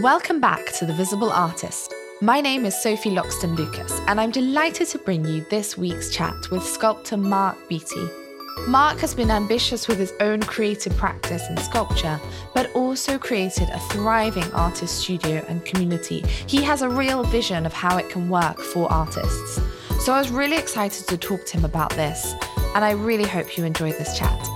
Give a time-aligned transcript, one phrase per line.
[0.00, 1.92] Welcome back to The Visible Artist.
[2.22, 6.50] My name is Sophie Loxton Lucas, and I'm delighted to bring you this week's chat
[6.50, 8.08] with sculptor Mark Beattie.
[8.66, 12.18] Mark has been ambitious with his own creative practice in sculpture,
[12.54, 16.24] but also created a thriving artist studio and community.
[16.46, 19.60] He has a real vision of how it can work for artists.
[20.00, 22.34] So I was really excited to talk to him about this,
[22.74, 24.48] and I really hope you enjoy this chat.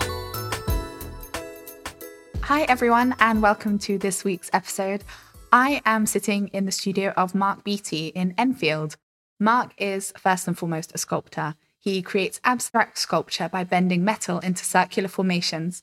[2.40, 5.02] Hi, everyone, and welcome to this week's episode.
[5.52, 8.96] I am sitting in the studio of Mark Beattie in Enfield.
[9.38, 11.54] Mark is first and foremost a sculptor.
[11.78, 15.82] He creates abstract sculpture by bending metal into circular formations.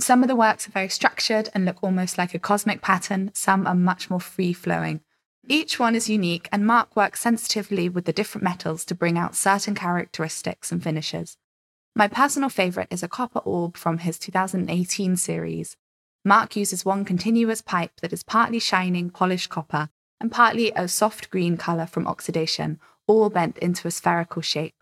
[0.00, 3.66] Some of the works are very structured and look almost like a cosmic pattern, some
[3.66, 5.00] are much more free flowing.
[5.46, 9.34] Each one is unique, and Mark works sensitively with the different metals to bring out
[9.34, 11.36] certain characteristics and finishes.
[11.94, 15.76] My personal favourite is a copper orb from his 2018 series.
[16.24, 19.88] Mark uses one continuous pipe that is partly shining polished copper
[20.20, 22.78] and partly a soft green colour from oxidation,
[23.08, 24.76] all bent into a spherical shape.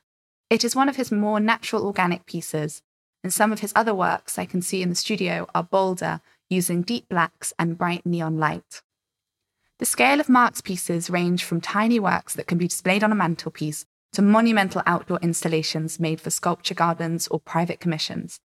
[0.51, 2.83] It is one of his more natural organic pieces,
[3.25, 6.21] and some of his other works I can see in the studio are bolder,
[6.51, 8.83] using deep blacks and bright neon light.
[9.79, 13.15] The scale of Mark's pieces range from tiny works that can be displayed on a
[13.15, 18.41] mantelpiece to monumental outdoor installations made for sculpture gardens or private commissions.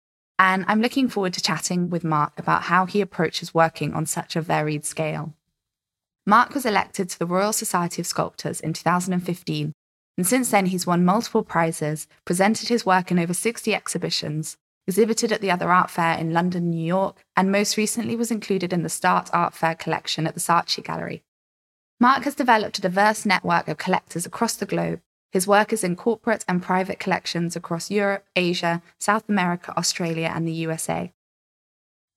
[0.41, 4.37] And I'm looking forward to chatting with Mark about how he approaches working on such
[4.37, 5.35] a varied scale.
[6.27, 9.73] Mark was elected to the Royal Society of Sculptors in 2015,
[10.17, 14.57] and since then he's won multiple prizes, presented his work in over 60 exhibitions,
[14.87, 18.73] exhibited at the Other Art Fair in London, New York, and most recently was included
[18.73, 21.23] in the Start Art Fair collection at the Saatchi Gallery.
[22.01, 25.03] Mark has developed a diverse network of collectors across the globe.
[25.31, 30.47] His work is in corporate and private collections across Europe, Asia, South America, Australia, and
[30.47, 31.13] the USA.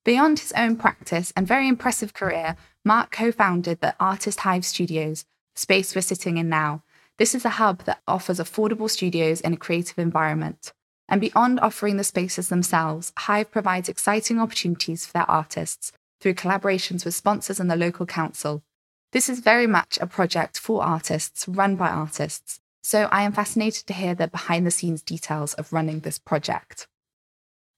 [0.03, 5.25] Beyond his own practice and very impressive career, Mark co founded the Artist Hive Studios,
[5.56, 6.84] space we're sitting in now.
[7.18, 10.73] This is a hub that offers affordable studios in a creative environment.
[11.07, 17.06] And beyond offering the spaces themselves, Hive provides exciting opportunities for their artists through collaborations
[17.06, 18.63] with sponsors and the local council.
[19.12, 22.59] This is very much a project for artists, run by artists.
[22.84, 26.88] So I am fascinated to hear the behind the scenes details of running this project.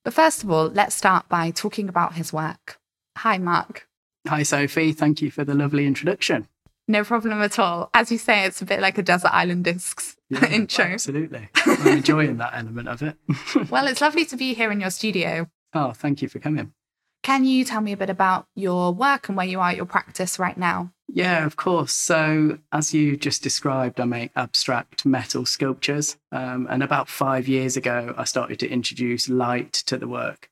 [0.04, 2.80] But first of all, let's start by talking about his work.
[3.18, 3.88] Hi, Mark.
[4.28, 4.94] Hi, Sophie.
[4.94, 6.48] Thank you for the lovely introduction.
[6.88, 7.90] No problem at all.
[7.94, 10.86] As you say, it's a bit like a Desert Island Discs Yeah, intro.
[10.86, 11.50] Absolutely.
[11.56, 13.16] I'm enjoying that element of it.
[13.70, 15.48] Well, it's lovely to be here in your studio.
[15.74, 16.74] oh, thank you for coming.
[17.26, 19.88] Can you tell me a bit about your work and where you are at your
[19.88, 20.92] practice right now?
[21.08, 21.92] Yeah, of course.
[21.92, 26.18] So, as you just described, I make abstract metal sculptures.
[26.32, 30.52] Um, and about five years ago, I started to introduce light to the work.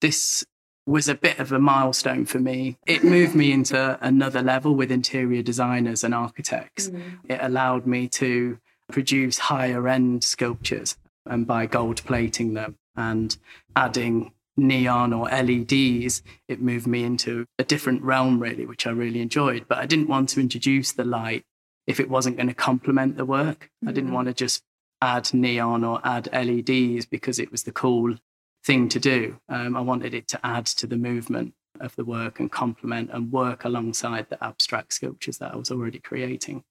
[0.00, 0.42] This
[0.86, 2.78] was a bit of a milestone for me.
[2.86, 6.90] It moved me into another level with interior designers and architects.
[7.28, 8.58] It allowed me to
[8.90, 13.36] produce higher end sculptures and by gold plating them and
[13.76, 19.20] adding neon or LEDs, it moved me into a different realm, really, which I really
[19.20, 19.66] enjoyed.
[19.68, 21.44] But I didn't want to introduce the light
[21.86, 23.70] if it wasn't going to complement the work.
[23.86, 24.62] I didn't want to just
[25.02, 28.16] add neon or add LEDs because it was the cool
[28.64, 29.38] thing to do.
[29.48, 33.32] Um, I wanted it to add to the movement of the work and complement and
[33.32, 36.62] work alongside the abstract sculptures that I was already creating.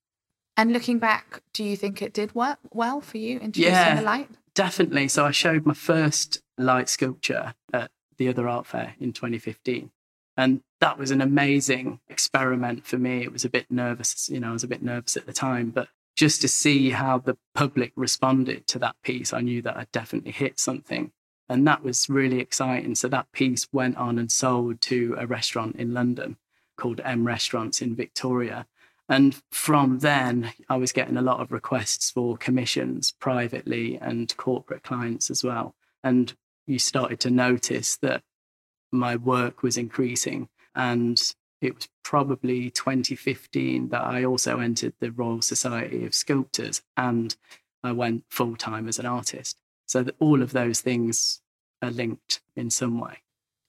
[0.56, 3.96] And looking back, do you think it did work well for you introducing Yeah.
[3.96, 4.30] the light?
[4.56, 5.08] Definitely.
[5.08, 9.92] So I showed my first light sculpture at the other art fair in 2015.
[10.36, 13.24] And that was an amazing experiment for me.
[13.24, 15.70] It was a bit nervous, you know, I was a bit nervous at the time,
[15.70, 19.92] but just to see how the public responded to that piece, I knew that I'd
[19.92, 21.12] definitely hit something.
[21.50, 22.96] And that was really exciting.
[22.96, 26.38] So that piece went on and sold to a restaurant in London
[26.78, 28.68] called M Restaurants in Victoria.
[29.14, 34.82] And from then, I was getting a lot of requests for commissions privately and corporate
[34.82, 35.76] clients as well.
[36.04, 36.34] And
[36.66, 38.24] you started to notice that
[38.92, 40.50] my work was increasing.
[40.74, 41.22] And
[41.62, 47.36] it was probably 2015 that I also entered the Royal Society of Sculptors and
[47.84, 49.60] I went full time as an artist.
[49.86, 51.40] So all of those things
[51.84, 53.20] are linked in some way.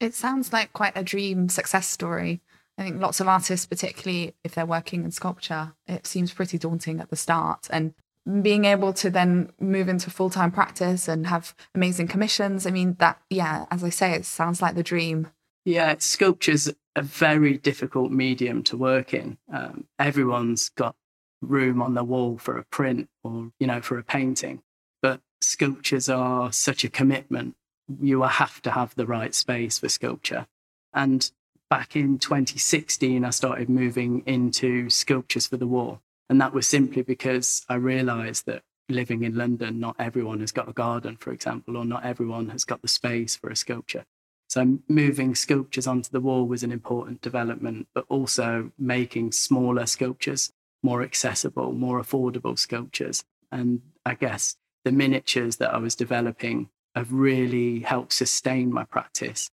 [0.00, 2.40] It sounds like quite a dream success story.
[2.76, 7.00] I think lots of artists, particularly if they're working in sculpture, it seems pretty daunting
[7.00, 7.68] at the start.
[7.70, 7.94] And
[8.42, 12.96] being able to then move into full time practice and have amazing commissions, I mean,
[12.98, 15.28] that, yeah, as I say, it sounds like the dream.
[15.64, 19.38] Yeah, sculpture's a very difficult medium to work in.
[19.52, 20.94] Um, everyone's got
[21.42, 24.62] room on the wall for a print or, you know, for a painting.
[25.02, 27.56] But sculptures are such a commitment.
[28.00, 30.46] You have to have the right space for sculpture.
[30.92, 31.30] And
[31.70, 36.00] back in 2016, I started moving into sculptures for the wall.
[36.28, 40.68] And that was simply because I realized that living in London, not everyone has got
[40.68, 44.04] a garden, for example, or not everyone has got the space for a sculpture.
[44.48, 50.52] So moving sculptures onto the wall was an important development, but also making smaller sculptures
[50.82, 53.24] more accessible, more affordable sculptures.
[53.50, 59.50] And I guess the miniatures that I was developing have really helped sustain my practice.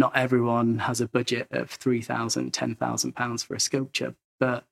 [0.00, 4.64] Not everyone has a budget of £3,000, £10,000 for a sculpture, but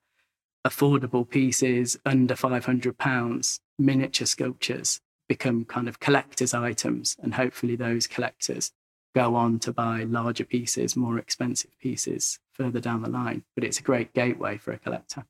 [0.66, 7.14] affordable pieces under £500, miniature sculptures become kind of collector's items.
[7.22, 8.72] And hopefully, those collectors
[9.14, 13.44] go on to buy larger pieces, more expensive pieces further down the line.
[13.54, 15.26] But it's a great gateway for a collector.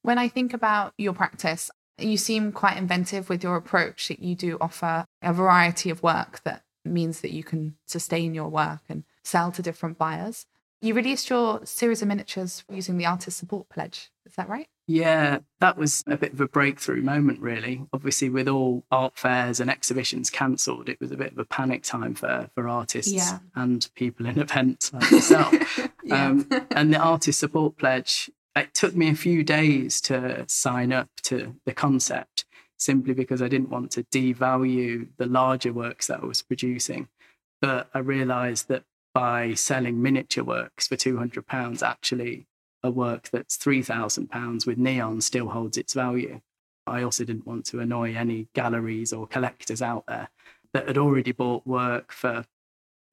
[0.00, 4.34] When I think about your practice, you seem quite inventive with your approach that you
[4.34, 9.04] do offer a variety of work that means that you can sustain your work and
[9.24, 10.46] sell to different buyers.
[10.82, 14.10] You released your series of miniatures using the artist support pledge.
[14.24, 14.66] Is that right?
[14.86, 17.82] Yeah, that was a bit of a breakthrough moment, really.
[17.92, 21.82] Obviously, with all art fairs and exhibitions cancelled, it was a bit of a panic
[21.82, 23.40] time for, for artists Yeah.
[23.54, 25.52] and people in events like yourself.
[26.10, 31.08] um, and the artist support pledge, it took me a few days to sign up
[31.24, 32.46] to the concept
[32.78, 37.08] simply because I didn't want to devalue the larger works that I was producing.
[37.60, 38.84] But I realized that
[39.14, 42.46] by selling miniature works for £200, actually,
[42.82, 46.40] a work that's £3,000 with neon still holds its value.
[46.86, 50.28] I also didn't want to annoy any galleries or collectors out there
[50.72, 52.46] that had already bought work for,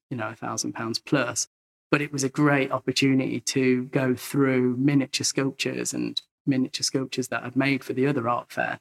[0.10, 1.48] you know, £1,000 plus.
[1.90, 7.44] But it was a great opportunity to go through miniature sculptures and miniature sculptures that
[7.44, 8.80] I'd made for the other art fair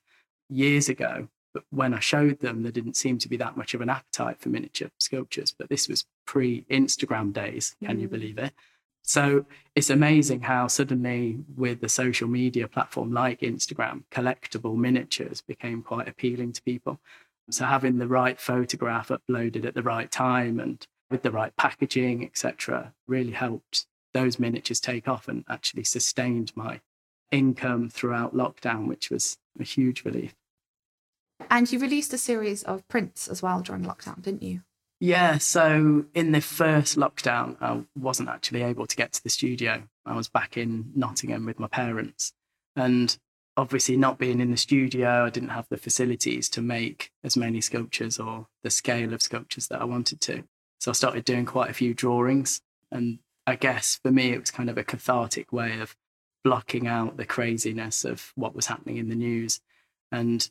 [0.49, 1.29] years ago.
[1.57, 4.39] But when I showed them, there didn't seem to be that much of an appetite
[4.39, 5.55] for miniature sculptures.
[5.59, 8.11] But this was pre Instagram days, can you mm.
[8.11, 8.53] believe it?
[9.01, 15.83] So it's amazing how suddenly, with the social media platform like Instagram, collectible miniatures became
[15.83, 17.01] quite appealing to people.
[17.49, 22.23] So having the right photograph uploaded at the right time and with the right packaging,
[22.23, 26.83] etc., really helped those miniatures take off and actually sustained my
[27.31, 30.35] income throughout lockdown, which was a huge relief.
[31.51, 34.63] And you released a series of prints as well during lockdown, didn't you?
[34.99, 39.83] Yeah, so in the first lockdown, I wasn't actually able to get to the studio.
[40.07, 42.33] I was back in Nottingham with my parents.
[42.75, 43.17] And
[43.57, 47.61] obviously, not being in the studio, I didn't have the facilities to make as many
[47.61, 50.45] sculptures or the scale of sculptures that I wanted to.
[50.81, 52.63] So I started doing quite a few drawings.
[52.91, 55.95] And I guess for me, it was kind of a cathartic way of
[56.43, 59.61] blocking out the craziness of what was happening in the news.
[60.11, 60.49] And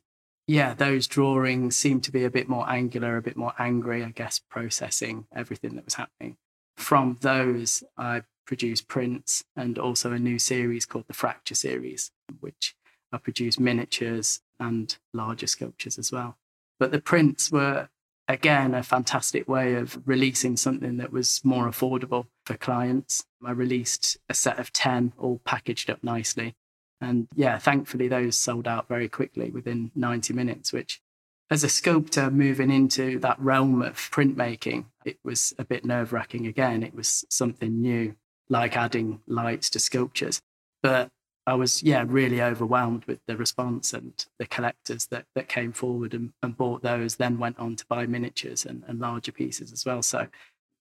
[0.47, 4.09] yeah, those drawings seemed to be a bit more angular, a bit more angry, I
[4.09, 6.37] guess, processing everything that was happening.
[6.77, 12.75] From those, I produced prints and also a new series called the Fracture Series, which
[13.11, 16.37] I produced miniatures and larger sculptures as well.
[16.79, 17.89] But the prints were,
[18.27, 23.25] again, a fantastic way of releasing something that was more affordable for clients.
[23.43, 26.55] I released a set of 10, all packaged up nicely.
[27.01, 31.01] And yeah, thankfully, those sold out very quickly within 90 minutes, which
[31.49, 36.47] as a sculptor moving into that realm of printmaking, it was a bit nerve wracking
[36.47, 36.81] again.
[36.81, 38.15] It was something new,
[38.49, 40.41] like adding lights to sculptures.
[40.81, 41.09] But
[41.47, 46.15] I was, yeah, really overwhelmed with the response and the collectors that, that came forward
[46.15, 49.85] and, and bought those, then went on to buy miniatures and, and larger pieces as
[49.85, 50.01] well.
[50.01, 50.27] So,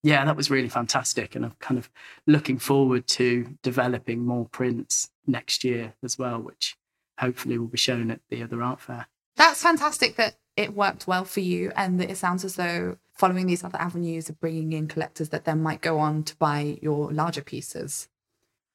[0.05, 1.35] yeah, that was really fantastic.
[1.35, 1.91] And I'm kind of
[2.27, 6.77] looking forward to developing more prints next year as well, which
[7.19, 9.07] hopefully will be shown at the other art fair.
[9.37, 13.47] That's fantastic that it worked well for you and that it sounds as though following
[13.47, 17.11] these other avenues of bringing in collectors that then might go on to buy your
[17.11, 18.09] larger pieces.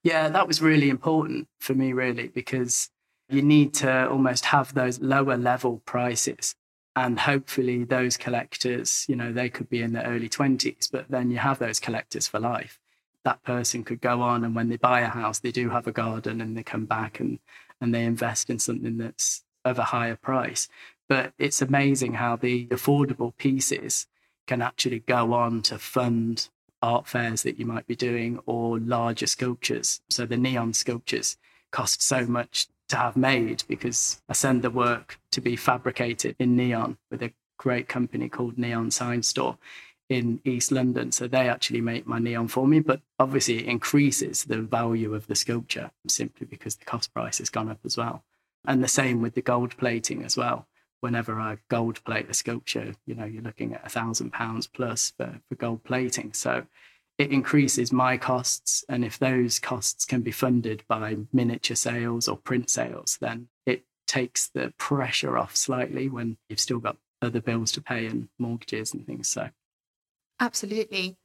[0.03, 2.89] Yeah, that was really important for me, really, because
[3.29, 6.55] you need to almost have those lower level prices.
[6.95, 11.31] And hopefully, those collectors, you know, they could be in their early 20s, but then
[11.31, 12.79] you have those collectors for life.
[13.23, 15.91] That person could go on, and when they buy a house, they do have a
[15.91, 17.39] garden and they come back and,
[17.79, 20.67] and they invest in something that's of a higher price.
[21.07, 24.07] But it's amazing how the affordable pieces
[24.47, 26.49] can actually go on to fund
[26.81, 30.01] art fairs that you might be doing or larger sculptures.
[30.09, 31.37] So the neon sculptures
[31.71, 36.55] cost so much to have made because I send the work to be fabricated in
[36.55, 39.57] neon with a great company called Neon Sign Store
[40.09, 41.11] in East London.
[41.11, 45.27] So they actually make my neon for me, but obviously it increases the value of
[45.27, 48.23] the sculpture simply because the cost price has gone up as well.
[48.65, 50.67] And the same with the gold plating as well.
[51.01, 55.13] Whenever I gold plate a sculpture, you know, you're looking at a thousand pounds plus
[55.15, 56.33] for, for gold plating.
[56.33, 56.65] So
[57.19, 58.83] it increases my costs.
[58.87, 63.83] And if those costs can be funded by miniature sales or print sales, then it
[64.07, 68.93] takes the pressure off slightly when you've still got other bills to pay and mortgages
[68.93, 69.27] and things.
[69.27, 69.49] So
[70.39, 71.17] absolutely.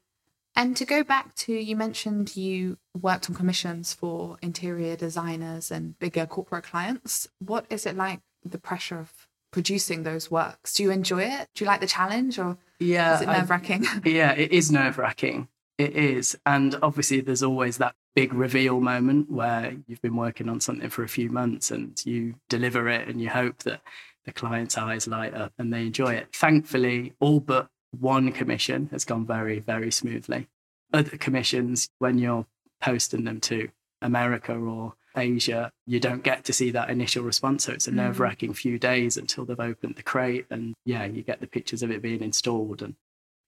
[0.56, 5.98] And to go back to, you mentioned you worked on commissions for interior designers and
[6.00, 7.28] bigger corporate clients.
[7.38, 9.12] What is it like, the pressure of
[9.52, 10.74] producing those works?
[10.74, 11.48] Do you enjoy it?
[11.54, 13.86] Do you like the challenge or yeah, is it nerve wracking?
[14.04, 15.48] Yeah, it is nerve wracking.
[15.76, 16.36] It is.
[16.46, 21.02] And obviously, there's always that big reveal moment where you've been working on something for
[21.02, 23.80] a few months and you deliver it and you hope that
[24.24, 26.34] the client's eyes light up and they enjoy it.
[26.34, 30.48] Thankfully, all but one commission has gone very, very smoothly.
[30.92, 32.46] Other commissions, when you're
[32.80, 33.68] posting them to
[34.00, 37.64] America or Asia, you don't get to see that initial response.
[37.64, 37.94] So it's a mm.
[37.94, 40.46] nerve wracking few days until they've opened the crate.
[40.50, 42.82] And yeah, you get the pictures of it being installed.
[42.82, 42.94] And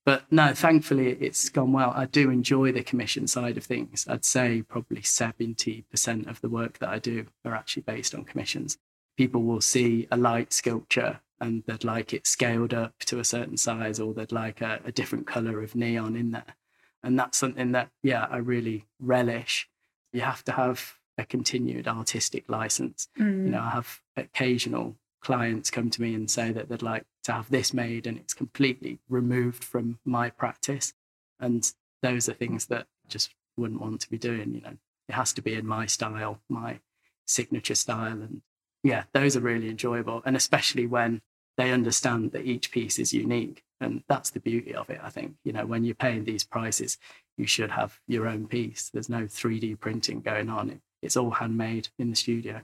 [0.06, 1.92] but no, thankfully it's gone well.
[1.94, 4.06] I do enjoy the commission side of things.
[4.08, 8.78] I'd say probably 70% of the work that I do are actually based on commissions.
[9.16, 13.56] People will see a light sculpture and they'd like it scaled up to a certain
[13.56, 16.54] size or they'd like a, a different color of neon in there.
[17.02, 19.68] And that's something that, yeah, I really relish.
[20.12, 23.08] You have to have a continued artistic license.
[23.18, 23.46] Mm.
[23.46, 24.96] You know, I have occasional
[25.26, 28.32] clients come to me and say that they'd like to have this made and it's
[28.32, 30.94] completely removed from my practice.
[31.40, 31.68] And
[32.00, 34.54] those are things that I just wouldn't want to be doing.
[34.54, 34.76] You know,
[35.08, 36.78] it has to be in my style, my
[37.26, 38.12] signature style.
[38.12, 38.42] And
[38.84, 40.22] yeah, those are really enjoyable.
[40.24, 41.22] And especially when
[41.56, 43.64] they understand that each piece is unique.
[43.80, 45.34] And that's the beauty of it, I think.
[45.42, 46.98] You know, when you're paying these prices,
[47.36, 48.90] you should have your own piece.
[48.90, 50.80] There's no 3D printing going on.
[51.02, 52.62] It's all handmade in the studio.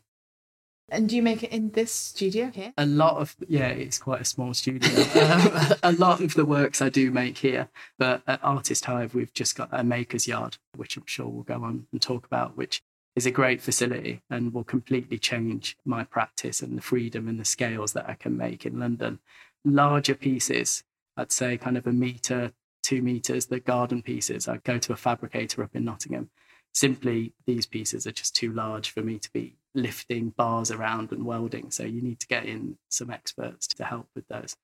[0.89, 2.73] And do you make it in this studio here?
[2.77, 4.91] A lot of, yeah, it's quite a small studio.
[5.23, 7.69] um, a lot of the works I do make here.
[7.99, 11.65] But at Artist Hive, we've just got a maker's yard, which I'm sure we'll go
[11.65, 12.83] on and talk about, which
[13.15, 17.45] is a great facility and will completely change my practice and the freedom and the
[17.45, 19.19] scales that I can make in London.
[19.65, 20.83] Larger pieces,
[21.17, 24.49] I'd say kind of a meter, two meters, the garden pieces.
[24.49, 26.31] I go to a fabricator up in Nottingham.
[26.75, 31.25] Simply, these pieces are just too large for me to be lifting bars around and
[31.25, 31.71] welding.
[31.71, 34.57] So you need to get in some experts to help with those.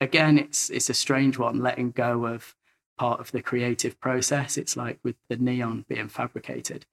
[0.00, 2.54] Again, it's it's a strange one, letting go of
[2.98, 4.56] part of the creative process.
[4.56, 6.86] It's like with the neon being fabricated.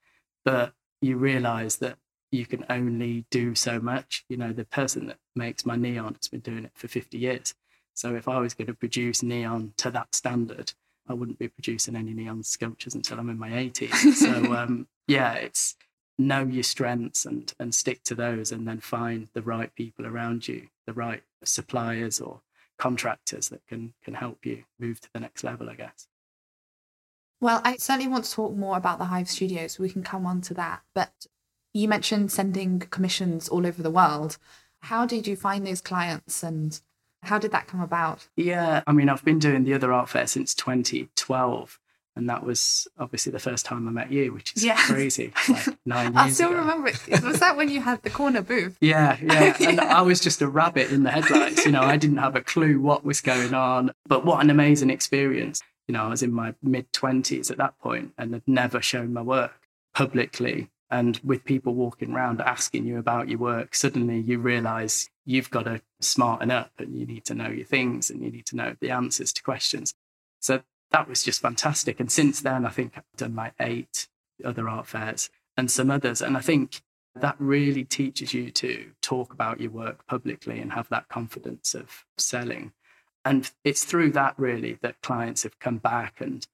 [0.46, 1.98] But you realize that
[2.32, 4.26] you can only do so much.
[4.30, 7.56] You know, the person that makes my neon has been doing it for 50 years.
[7.94, 10.74] So if I was going to produce neon to that standard,
[11.08, 14.14] I wouldn't be producing any neon sculptures until I'm in my 80s.
[14.14, 15.76] so um, yeah, it's
[16.20, 20.48] know your strengths and and stick to those, and then find the right people around
[20.48, 22.42] you, the right suppliers or
[22.78, 25.70] contractors that can can help you move to the next level.
[25.70, 26.08] I guess.
[27.42, 29.80] Well, I certainly want to talk more about the Hive Studios.
[29.80, 30.82] We can come on to that.
[30.94, 31.26] But
[31.74, 34.38] you mentioned sending commissions all over the world.
[34.82, 36.80] How did you find those clients and
[37.24, 38.28] how did that come about?
[38.36, 41.80] Yeah, I mean, I've been doing the other art fair since 2012.
[42.16, 44.88] And that was obviously the first time I met you, which is Yes.
[44.88, 45.32] crazy.
[45.48, 46.60] Like nine years I still ago.
[46.60, 47.24] remember it.
[47.24, 48.78] Was that when you had the corner booth?
[48.82, 49.56] Yeah, yeah.
[49.70, 51.66] And I was just a rabbit in the headlights.
[51.66, 53.92] You know, I didn't have a clue what was going on.
[54.08, 55.62] But what an amazing experience.
[55.88, 59.14] You know, I was in my mid 20s at that point and had never shown
[59.14, 59.60] my work
[59.94, 60.70] publicly.
[60.92, 65.64] And with people walking around asking you about your work, suddenly you realize you've got
[65.66, 68.76] to smarten up and you need to know your things and you need to know
[68.82, 69.94] the answers to questions.
[70.40, 72.00] So that was just fantastic.
[72.00, 74.08] And since then, I think I've done like eight
[74.44, 76.22] other art fairs and some others.
[76.22, 76.82] And I think
[77.16, 82.06] that really teaches you to talk about your work publicly and have that confidence of
[82.18, 82.72] selling.
[83.26, 86.22] And it's through that really that clients have come back.
[86.22, 86.46] And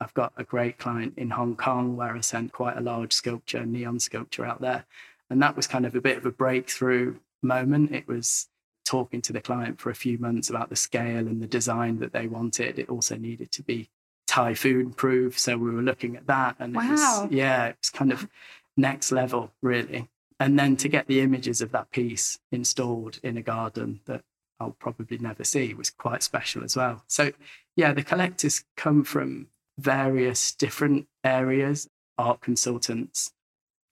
[0.00, 3.66] I've got a great client in Hong Kong where I sent quite a large sculpture,
[3.66, 4.84] neon sculpture out there.
[5.28, 7.92] And that was kind of a bit of a breakthrough moment.
[7.92, 8.48] It was
[8.84, 12.12] talking to the client for a few months about the scale and the design that
[12.12, 12.78] they wanted.
[12.78, 13.90] It also needed to be
[14.26, 15.38] typhoon proof.
[15.38, 16.56] So we were looking at that.
[16.58, 18.28] And it was, yeah, it was kind of
[18.76, 20.08] next level, really.
[20.40, 24.22] And then to get the images of that piece installed in a garden that
[24.58, 27.04] I'll probably never see was quite special as well.
[27.06, 27.32] So,
[27.76, 29.48] yeah, the collectors come from
[29.78, 33.32] various different areas art consultants,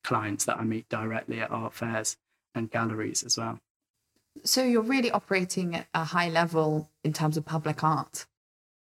[0.04, 2.16] clients that I meet directly at art fairs,
[2.54, 3.58] and galleries as well.
[4.44, 8.26] So you're really operating at a high level in terms of public art.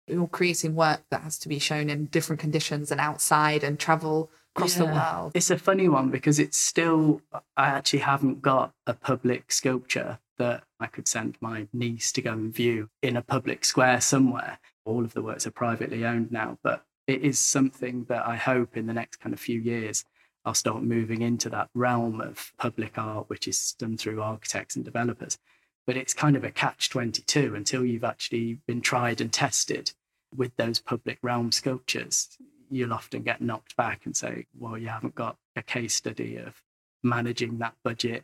[0.08, 4.32] You're creating work that has to be shown in different conditions and outside and travel
[4.56, 5.34] across the world.
[5.36, 7.22] It's a funny one because it's still,
[7.58, 12.32] I actually haven't got a public sculpture that I could send my niece to go
[12.32, 14.60] and view in a public square somewhere.
[14.86, 18.78] All of the works are privately owned now, but it is something that I hope
[18.78, 20.06] in the next kind of few years
[20.48, 24.86] I'll start moving into that realm of public art, which is done through architects and
[24.86, 25.38] developers.
[25.86, 29.92] But it's kind of a catch 22 until you've actually been tried and tested
[30.34, 32.30] with those public realm sculptures.
[32.72, 36.62] You'll often get knocked back and say, well, you haven't got a case study of
[37.04, 38.24] managing that budget,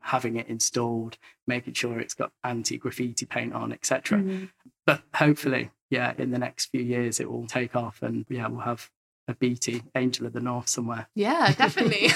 [0.00, 4.20] having it installed, making sure it's got anti graffiti paint on, etc.
[4.20, 4.50] Mhm.
[4.86, 8.60] But hopefully, yeah, in the next few years, it will take off and yeah, we'll
[8.60, 8.92] have
[9.28, 11.08] a Beattie, Angel of the North somewhere.
[11.14, 12.08] Yeah, definitely.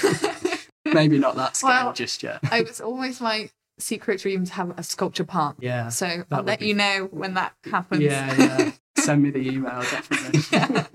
[0.85, 2.41] Maybe not that scale Well, just yet.
[2.52, 5.56] it was always my secret dream to have a sculpture park.
[5.61, 5.89] Yeah.
[5.89, 8.02] So I'll let be- you know when that happens.
[8.02, 8.73] Yeah, yeah.
[8.99, 10.41] Send me the email, definitely.
[10.50, 10.87] Yeah.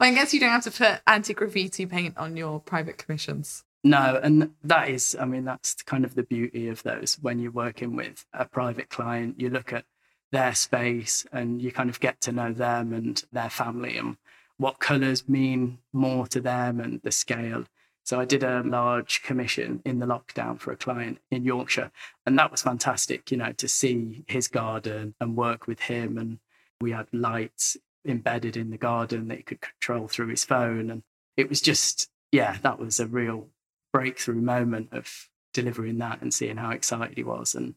[0.00, 3.62] Well, I guess you don't have to put anti graffiti paint on your private commissions.
[3.84, 7.18] No, and that is, I mean, that's kind of the beauty of those.
[7.20, 9.84] When you're working with a private client, you look at
[10.32, 14.16] their space and you kind of get to know them and their family and
[14.58, 17.64] what colours mean more to them and the scale.
[18.04, 21.90] So I did a large commission in the lockdown for a client in Yorkshire,
[22.26, 26.18] and that was fantastic, you know, to see his garden and work with him.
[26.18, 26.38] And
[26.80, 30.90] we had lights embedded in the garden that he could control through his phone.
[30.90, 31.02] And
[31.36, 33.48] it was just, yeah, that was a real
[33.92, 37.74] breakthrough moment of delivering that and seeing how excited he was and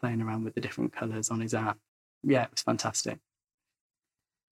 [0.00, 1.76] playing around with the different colours on his app.
[2.22, 3.18] Yeah, it was fantastic.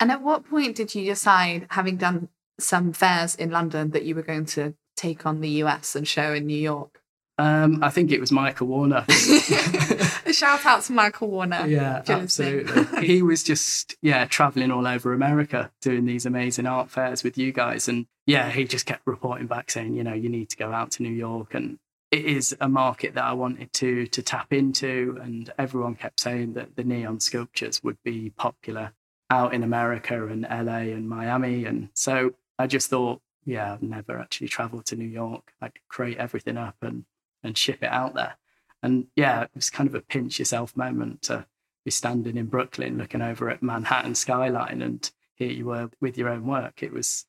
[0.01, 2.29] And at what point did you decide, having done
[2.59, 6.33] some fairs in London, that you were going to take on the US and show
[6.33, 7.01] in New York?
[7.37, 9.05] Um, I think it was Michael Warner.
[9.09, 11.67] a shout out to Michael Warner.
[11.67, 12.61] yeah, if you're listening.
[12.61, 13.07] absolutely.
[13.07, 17.53] he was just yeah traveling all over America doing these amazing art fairs with you
[17.53, 20.73] guys, and yeah, he just kept reporting back saying, you know, you need to go
[20.73, 21.79] out to New York, and
[22.13, 26.53] it is a market that I wanted to to tap into, and everyone kept saying
[26.53, 28.93] that the neon sculptures would be popular
[29.35, 34.19] out in America and LA and Miami, and so I just thought, yeah, I've never
[34.19, 35.53] actually traveled to New York.
[35.61, 37.05] I'd create everything up and
[37.43, 38.37] and ship it out there.
[38.83, 41.47] And yeah, it was kind of a pinch yourself moment to
[41.85, 46.29] be standing in Brooklyn looking over at Manhattan skyline and here you were with your
[46.29, 46.83] own work.
[46.83, 47.27] It was,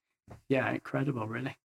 [0.47, 1.57] yeah, incredible, really.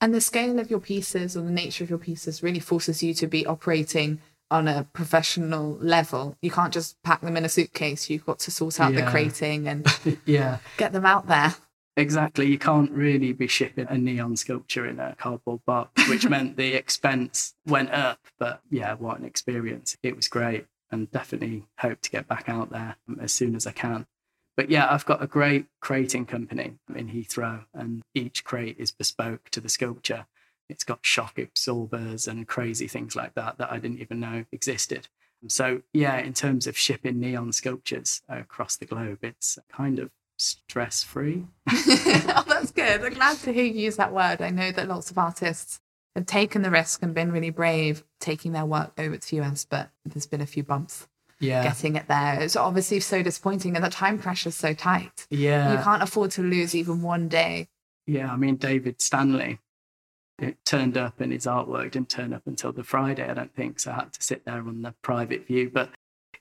[0.00, 3.14] And the scale of your pieces or the nature of your pieces really forces you
[3.14, 4.20] to be operating
[4.50, 6.36] on a professional level.
[6.42, 8.10] You can't just pack them in a suitcase.
[8.10, 9.86] You've got to sort out the crating and
[10.26, 11.54] yeah, get them out there.
[11.96, 12.46] exactly.
[12.46, 16.74] You can't really be shipping a neon sculpture in a cardboard box, which meant the
[16.74, 18.18] expense went up.
[18.38, 19.96] But yeah, what an experience.
[20.02, 23.72] It was great and definitely hope to get back out there as soon as I
[23.72, 24.06] can.
[24.56, 29.48] But yeah, I've got a great crating company in Heathrow, and each crate is bespoke
[29.50, 30.26] to the sculpture.
[30.70, 35.08] It's got shock absorbers and crazy things like that that I didn't even know existed.
[35.48, 41.02] So, yeah, in terms of shipping neon sculptures across the globe, it's kind of stress
[41.02, 41.46] free.
[41.70, 43.02] oh, that's good.
[43.02, 44.42] I'm glad to hear you use that word.
[44.42, 45.80] I know that lots of artists
[46.14, 49.90] have taken the risk and been really brave taking their work over to US, but
[50.04, 51.06] there's been a few bumps.
[51.42, 51.62] Yeah.
[51.62, 52.38] getting it there.
[52.38, 55.26] It's obviously so disappointing, and the time pressure is so tight.
[55.30, 55.72] Yeah.
[55.72, 57.68] You can't afford to lose even one day.
[58.06, 59.58] Yeah, I mean, David Stanley
[60.40, 63.78] it turned up and his artwork didn't turn up until the Friday, I don't think.
[63.80, 65.70] So I had to sit there on the private view.
[65.72, 65.90] But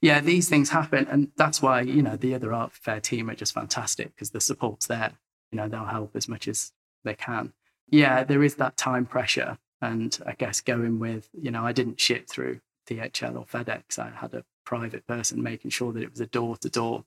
[0.02, 1.08] yeah, these things happen.
[1.10, 4.42] And that's why, you know, the other art fair team are just fantastic because the
[4.42, 5.14] support's there.
[5.52, 6.72] You know, they'll help as much as
[7.04, 7.54] they can.
[7.90, 9.58] Yeah, there is that time pressure.
[9.82, 14.00] And I guess going with, you know, I didn't ship through DHL or FedEx.
[14.00, 17.06] I had a private person making sure that it was a door to door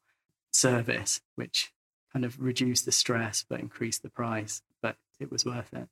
[0.52, 1.72] service, which
[2.12, 4.62] kind of reduced the stress but increased the price.
[4.82, 5.88] But it was worth it.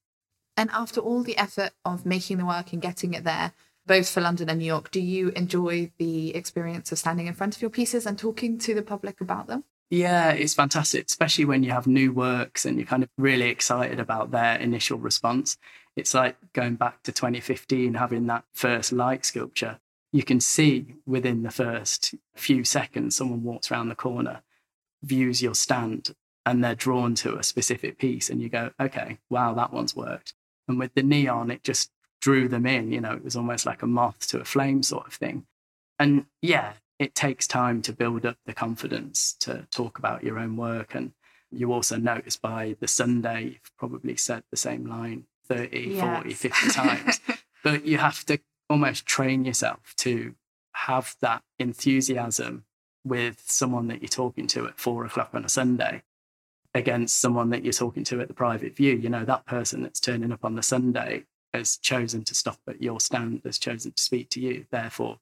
[0.60, 3.54] And after all the effort of making the work and getting it there,
[3.86, 7.56] both for London and New York, do you enjoy the experience of standing in front
[7.56, 9.64] of your pieces and talking to the public about them?
[9.88, 13.98] Yeah, it's fantastic, especially when you have new works and you're kind of really excited
[13.98, 15.56] about their initial response.
[15.96, 19.78] It's like going back to 2015, having that first light sculpture.
[20.12, 24.42] You can see within the first few seconds, someone walks around the corner,
[25.02, 28.28] views your stand, and they're drawn to a specific piece.
[28.28, 30.34] And you go, okay, wow, that one's worked.
[30.70, 32.92] And with the neon, it just drew them in.
[32.92, 35.46] You know, it was almost like a moth to a flame sort of thing.
[35.98, 40.56] And yeah, it takes time to build up the confidence to talk about your own
[40.56, 40.94] work.
[40.94, 41.12] And
[41.50, 46.16] you also notice by the Sunday, you've probably said the same line 30, Yes.
[46.16, 47.20] 40, 50 times.
[47.64, 50.34] but you have to almost train yourself to
[50.72, 52.64] have that enthusiasm
[53.04, 56.02] with someone that you're talking to at four o'clock on a Sunday
[56.74, 58.96] against someone that you're talking to at the private view.
[58.96, 62.82] You know, that person that's turning up on the Sunday has chosen to stop at
[62.82, 64.66] your stand, has chosen to speak to you.
[64.70, 65.18] Therefore,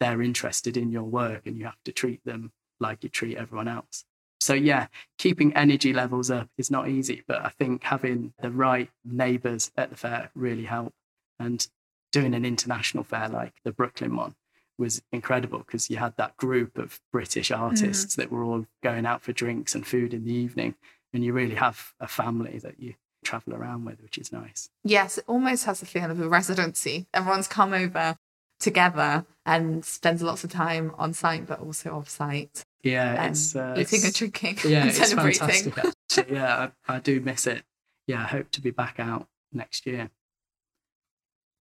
[0.00, 3.68] they're interested in your work and you have to treat them like you treat everyone
[3.68, 4.04] else.
[4.40, 8.90] So, yeah, keeping energy levels up is not easy, but I think having the right
[9.04, 10.92] neighbours at the fair really help.
[11.40, 11.66] And
[12.12, 14.36] doing an international fair like the Brooklyn one
[14.78, 19.22] was incredible because you had that group of British artists that were all going out
[19.22, 20.74] for drinks and food in the evening.
[21.12, 24.68] And you really have a family that you travel around with, which is nice.
[24.82, 27.06] Yes, it almost has a feeling of a residency.
[27.14, 28.16] Everyone's come over
[28.60, 33.54] together and spends lots of time on site, but also off site, Yeah, um, it's
[33.54, 35.70] uh, eating it's- and drinking Yeah, and it's celebrating.
[35.70, 36.30] fantastic.
[36.30, 37.62] yeah, I, I do miss it.
[38.06, 40.10] Yeah, I hope to be back out next year.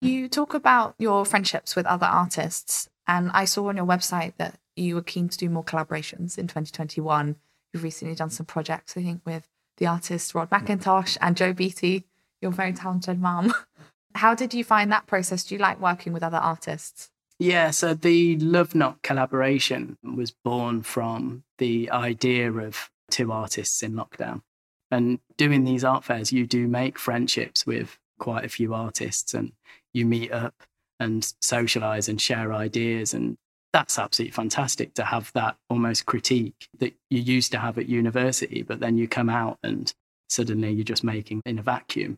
[0.02, 4.60] You talk about your friendships with other artists, and I saw on your website that
[4.76, 7.36] you were keen to do more collaborations in 2021.
[7.72, 12.06] You've recently done some projects, I think, with the artists Rod McIntosh and Joe Beattie,
[12.42, 13.54] your very talented mum.
[14.16, 15.44] How did you find that process?
[15.44, 17.12] Do you like working with other artists?
[17.38, 23.94] Yeah, so the Love Not collaboration was born from the idea of two artists in
[23.94, 24.42] lockdown.
[24.90, 29.54] And doing these art fairs, you do make friendships with quite a few artists and
[29.94, 30.56] you meet up
[31.00, 33.14] and socialize and share ideas.
[33.14, 33.38] And
[33.74, 38.62] that's absolutely fantastic to have that almost critique that you used to have at university,
[38.62, 39.94] but then you come out and
[40.30, 42.18] suddenly you're just making in a vacuum.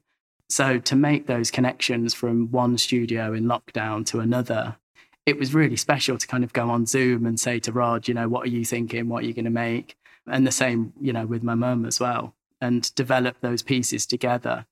[0.50, 4.78] So to make those connections from one studio in lockdown to another
[5.26, 8.14] it was really special to kind of go on Zoom and say to Rod, you
[8.14, 9.08] know, what are you thinking?
[9.08, 9.96] What are you going to make?
[10.28, 14.66] And the same, you know, with my mum as well, and develop those pieces together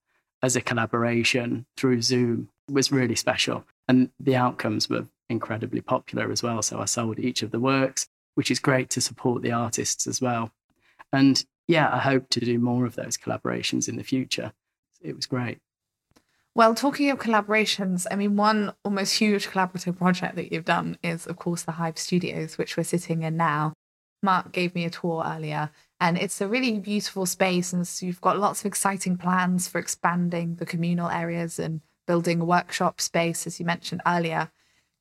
[0.43, 3.65] as a collaboration through Zoom was really special.
[3.87, 6.61] And the outcomes were incredibly popular as well.
[6.61, 10.21] So I sold each of the works, which is great to support the artists as
[10.21, 10.51] well.
[11.11, 14.53] And yeah, I hope to do more of those collaborations in the future.
[15.01, 15.59] It was great.
[16.53, 21.25] Well, talking of collaborations, I mean, one almost huge collaborative project that you've done is,
[21.25, 23.73] of course, the Hive Studios, which we're sitting in now.
[24.21, 27.71] Mark gave me a tour earlier, and it's a really beautiful space.
[27.71, 32.41] And so you've got lots of exciting plans for expanding the communal areas and building
[32.41, 34.51] a workshop space, as you mentioned earlier.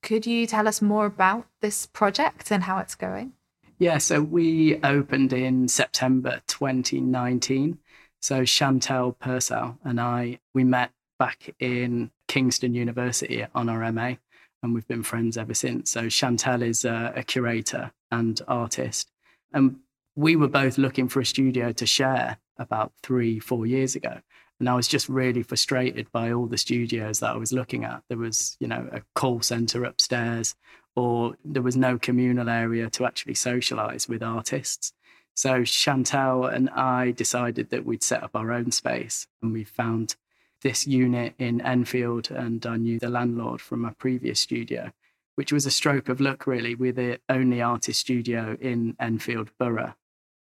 [0.03, 3.33] Could you tell us more about this project and how it's going?
[3.79, 7.79] Yeah, so we opened in September 2019.
[8.21, 14.15] So Chantel Purcell and I, we met back in Kingston University on our MA,
[14.63, 15.91] and we've been friends ever since.
[15.91, 19.11] So Chantel is a, a curator and artist,
[19.53, 19.77] and
[20.15, 24.21] we were both looking for a studio to share about three, four years ago.
[24.61, 28.03] And I was just really frustrated by all the studios that I was looking at.
[28.09, 30.55] There was, you know, a call center upstairs,
[30.95, 34.93] or there was no communal area to actually socialize with artists.
[35.35, 40.17] So Chantel and I decided that we'd set up our own space, and we found
[40.61, 44.93] this unit in Enfield, and I knew the landlord from my previous studio,
[45.37, 46.75] which was a stroke of luck, really.
[46.75, 49.95] We're the only artist studio in Enfield Borough.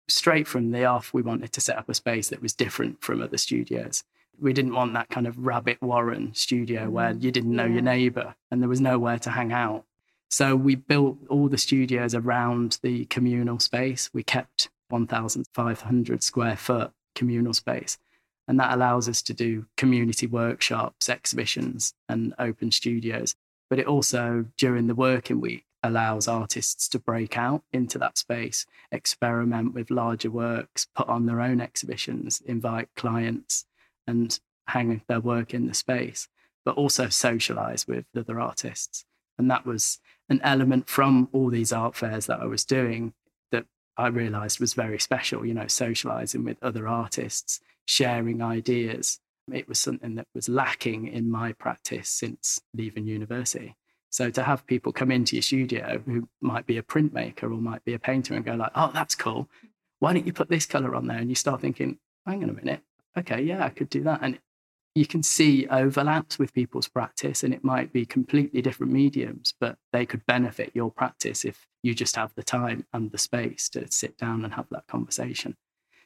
[0.08, 3.22] Straight from the off, we wanted to set up a space that was different from
[3.22, 4.04] other studios.
[4.40, 6.92] We didn't want that kind of rabbit warren studio mm-hmm.
[6.92, 9.86] where you didn't know your neighbour and there was nowhere to hang out.
[10.30, 14.10] So we built all the studios around the communal space.
[14.14, 17.98] We kept 1,500 square foot communal space.
[18.48, 23.36] And that allows us to do community workshops, exhibitions, and open studios.
[23.70, 28.66] But it also, during the working week, allows artists to break out into that space,
[28.92, 33.66] experiment with larger works, put on their own exhibitions, invite clients,
[34.08, 36.28] and hang their work in the space,
[36.64, 39.06] but also socialize with other artists.
[39.38, 43.14] And that was an element from all these art fairs that I was doing
[43.52, 43.66] that
[43.98, 49.20] I realized was very special, you know, socializing with other artists, sharing ideas.
[49.52, 53.76] It was something that was lacking in my practice since leaving university.
[54.16, 57.84] So to have people come into your studio who might be a printmaker or might
[57.84, 59.50] be a painter and go like, "Oh, that's cool.
[60.00, 62.54] Why don't you put this color on there?" And you start thinking, "Hang on a
[62.54, 62.82] minute.
[63.18, 64.40] Okay, yeah, I could do that." And
[64.96, 69.78] you can see overlaps with people's practice and it might be completely different mediums, but
[69.92, 73.92] they could benefit your practice if you just have the time and the space to
[73.92, 75.58] sit down and have that conversation.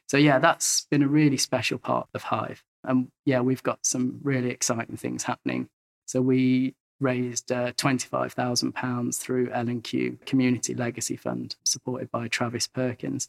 [0.08, 2.64] So, yeah, that's been a really special part of Hive.
[2.82, 5.68] And yeah, we've got some really exciting things happening.
[6.06, 13.28] So, we raised uh, £25,000 through L&Q Community Legacy Fund, supported by Travis Perkins.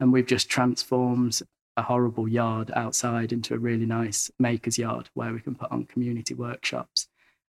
[0.00, 1.40] And we've just transformed
[1.76, 5.84] a horrible yard outside into a really nice maker's yard where we can put on
[5.84, 7.08] community workshops.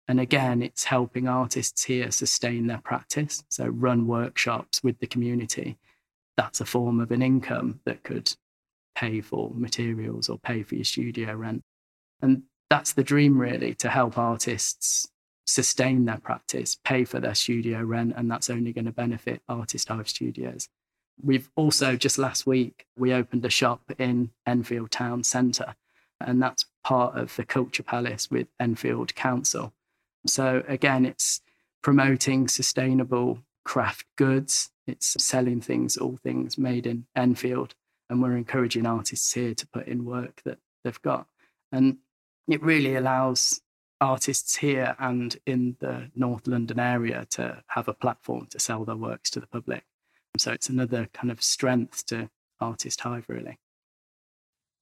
[0.09, 3.45] And again, it's helping artists here sustain their practice.
[3.49, 5.79] So, run workshops with the community.
[6.37, 8.35] That's a form of an income that could
[8.95, 11.63] pay for materials or pay for your studio rent.
[12.21, 15.09] And that's the dream, really, to help artists
[15.47, 19.89] sustain their practice, pay for their studio rent, and that's only going to benefit Artist
[19.89, 20.69] Hive Studios.
[21.23, 25.75] We've also just last week we opened a shop in Enfield Town Centre,
[26.21, 29.73] and that's part of the Culture Palace with Enfield Council.
[30.27, 31.41] So again, it's
[31.83, 34.71] promoting sustainable craft goods.
[34.87, 37.75] It's selling things, all things made in Enfield,
[38.09, 41.27] and we're encouraging artists here to put in work that they've got.
[41.71, 41.99] And
[42.49, 43.61] it really allows
[44.03, 48.97] artists here and in the North London area to have a platform to sell their
[48.97, 49.85] works to the public.
[50.37, 52.29] So it's another kind of strength to
[52.61, 53.59] Artist Hive, really.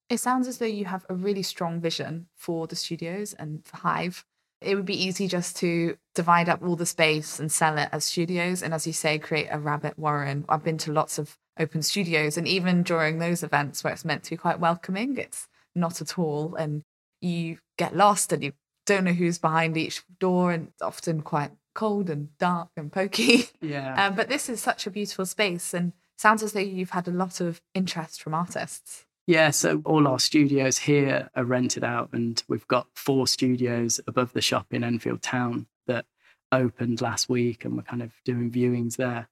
[0.09, 3.77] It sounds as though you have a really strong vision for the studios and for
[3.77, 4.25] Hive.
[4.61, 8.05] It would be easy just to divide up all the space and sell it as
[8.05, 8.63] studios.
[8.63, 10.45] And as you say, create a rabbit warren.
[10.49, 14.25] I've been to lots of open studios, and even during those events where it's meant
[14.25, 16.55] to be quite welcoming, it's not at all.
[16.55, 16.83] And
[17.21, 18.53] you get lost and you
[18.87, 23.45] don't know who's behind each door, and it's often quite cold and dark and pokey.
[23.63, 24.07] Yeah.
[24.07, 27.13] Um, but this is such a beautiful space, and sounds as though you've had a
[27.13, 29.05] lot of interest from artists.
[29.27, 34.33] Yeah, so all our studios here are rented out, and we've got four studios above
[34.33, 36.07] the shop in Enfield Town that
[36.51, 39.29] opened last week, and we're kind of doing viewings there.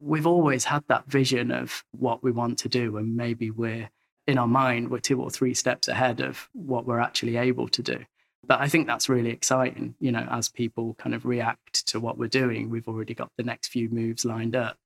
[0.00, 3.90] We've always had that vision of what we want to do, and maybe we're
[4.26, 7.82] in our mind, we're two or three steps ahead of what we're actually able to
[7.82, 8.04] do.
[8.46, 9.94] But I think that's really exciting.
[10.00, 13.44] You know, as people kind of react to what we're doing, we've already got the
[13.44, 14.78] next few moves lined up.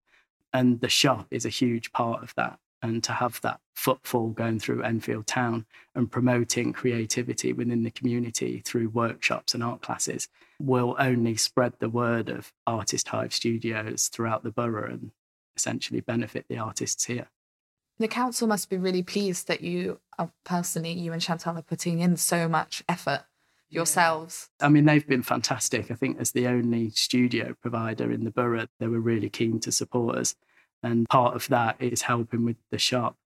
[0.53, 2.59] And the shop is a huge part of that.
[2.83, 5.64] And to have that footfall going through Enfield Town
[5.95, 10.29] and promoting creativity within the community through workshops and art classes
[10.61, 15.11] will only spread the word of Artist Hive Studios throughout the borough and
[15.57, 17.29] essentially benefit the artists here.
[17.99, 22.01] The council must be really pleased that you, are personally, you and Chantal are putting
[22.01, 23.25] in so much effort
[23.68, 24.48] yourselves?
[24.61, 25.90] I mean, they've been fantastic.
[25.90, 29.72] I think as the only studio provider in the borough, they were really keen to
[29.72, 30.35] support us.
[30.83, 33.16] And part of that is helping with the shop.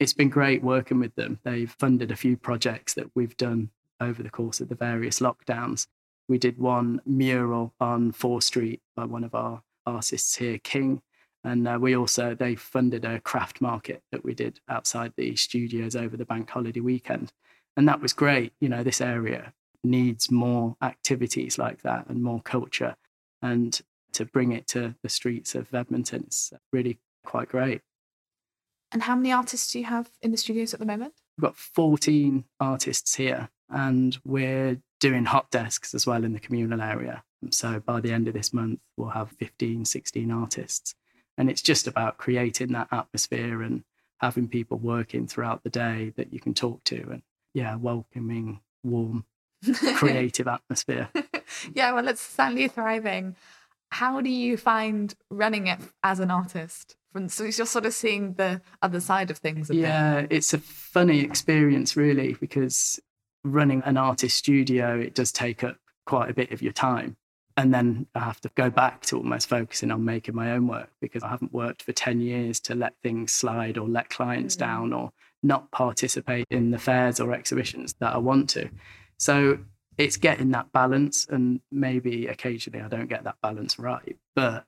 [0.00, 1.38] It's been great working with them.
[1.44, 5.86] They've funded a few projects that we've done over the course of the various lockdowns.
[6.28, 11.02] We did one mural on Fore Street by one of our artists here, King.
[11.44, 15.96] And uh, we also, they funded a craft market that we did outside the studios
[15.96, 17.32] over the bank holiday weekend.
[17.76, 18.52] And that was great.
[18.60, 19.52] You know, this area
[19.84, 22.96] needs more activities like that and more culture.
[23.42, 23.80] And
[24.12, 27.82] to bring it to the streets of Edmonton is really quite great.
[28.90, 31.14] And how many artists do you have in the studios at the moment?
[31.36, 36.80] We've got 14 artists here, and we're doing hot desks as well in the communal
[36.80, 37.22] area.
[37.50, 40.94] So by the end of this month, we'll have 15, 16 artists.
[41.36, 43.84] And it's just about creating that atmosphere and
[44.20, 47.22] having people working throughout the day that you can talk to and,
[47.54, 49.24] yeah, welcoming, warm
[49.96, 51.08] creative atmosphere.
[51.74, 53.36] yeah, well, it's certainly thriving.
[53.90, 56.96] How do you find running it as an artist?
[57.12, 59.70] From, so you're sort of seeing the other side of things.
[59.70, 63.00] Yeah, it's a funny experience, really, because
[63.44, 67.16] running an artist studio, it does take up quite a bit of your time.
[67.56, 70.90] And then I have to go back to almost focusing on making my own work
[71.00, 74.66] because I haven't worked for 10 years to let things slide or let clients mm-hmm.
[74.66, 75.10] down or
[75.42, 78.68] not participate in the fairs or exhibitions that I want to.
[79.18, 79.58] So
[79.96, 81.26] it's getting that balance.
[81.28, 84.16] And maybe occasionally I don't get that balance right.
[84.34, 84.64] But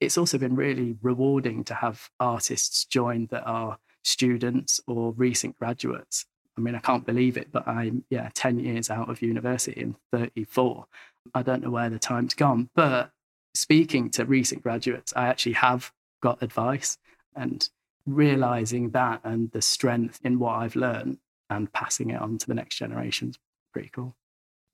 [0.00, 6.26] it's also been really rewarding to have artists join that are students or recent graduates.
[6.56, 9.94] I mean, I can't believe it, but I'm, yeah, 10 years out of university and
[10.12, 10.86] 34.
[11.34, 12.68] I don't know where the time's gone.
[12.74, 13.10] But
[13.54, 16.98] speaking to recent graduates, I actually have got advice
[17.34, 17.68] and
[18.06, 21.18] realizing that and the strength in what I've learned
[21.48, 23.38] and passing it on to the next generation is
[23.72, 24.14] pretty cool.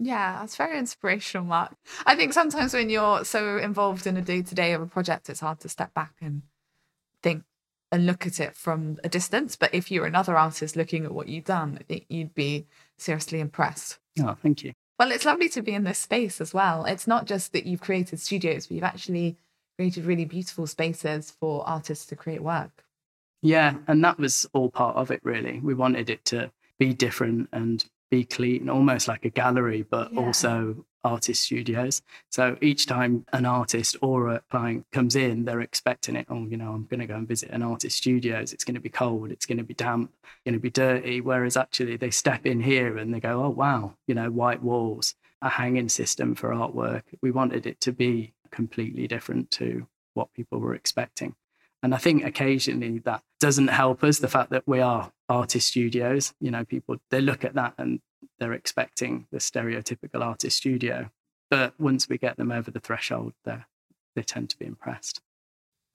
[0.00, 1.74] Yeah, that's very inspirational, Mark.
[2.06, 5.28] I think sometimes when you're so involved in a day to day of a project,
[5.28, 6.42] it's hard to step back and
[7.22, 7.42] think
[7.90, 9.56] and look at it from a distance.
[9.56, 13.98] But if you're another artist looking at what you've done, you'd be seriously impressed.
[14.20, 14.72] Oh, thank you.
[14.98, 16.84] Well, it's lovely to be in this space as well.
[16.84, 19.36] It's not just that you've created studios, but you've actually
[19.76, 22.84] created really beautiful spaces for artists to create work.
[23.42, 25.60] Yeah, and that was all part of it, really.
[25.60, 30.20] We wanted it to be different and be clean, almost like a gallery, but yeah.
[30.20, 32.02] also artist studios.
[32.30, 36.26] So each time an artist or a client comes in, they're expecting it.
[36.28, 38.52] Oh, you know, I'm going to go and visit an artist studios.
[38.52, 39.30] It's going to be cold.
[39.30, 40.12] It's going to be damp.
[40.44, 41.20] Going to be dirty.
[41.20, 45.14] Whereas actually, they step in here and they go, oh wow, you know, white walls,
[45.42, 47.02] a hanging system for artwork.
[47.22, 51.34] We wanted it to be completely different to what people were expecting.
[51.82, 54.18] And I think occasionally that doesn't help us.
[54.18, 58.00] The fact that we are artist studios, you know, people they look at that and
[58.38, 61.10] they're expecting the stereotypical artist studio.
[61.50, 63.58] But once we get them over the threshold, they
[64.14, 65.20] they tend to be impressed.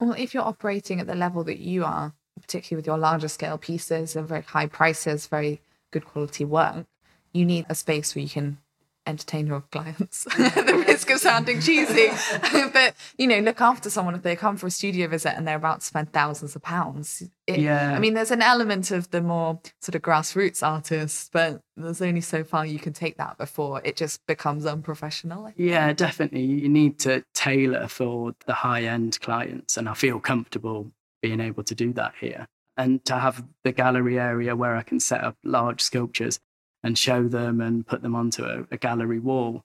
[0.00, 3.58] Well, if you're operating at the level that you are, particularly with your larger scale
[3.58, 6.86] pieces and very high prices, very good quality work,
[7.32, 8.58] you need a space where you can
[9.06, 10.26] entertain your clients.
[10.34, 12.08] The risk of sounding cheesy.
[12.72, 15.56] But you know look after someone if they come for a studio visit and they're
[15.56, 17.22] about to spend thousands of pounds.
[17.46, 17.92] It, yeah.
[17.94, 22.20] I mean there's an element of the more sort of grassroots artist but there's only
[22.20, 26.42] so far you can take that before it just becomes unprofessional yeah definitely.
[26.42, 30.90] You need to tailor for the high end clients and i feel comfortable
[31.22, 32.46] being able to do that here.
[32.76, 36.40] And to have the gallery area where i can set up large sculptures
[36.84, 39.64] and show them and put them onto a, a gallery wall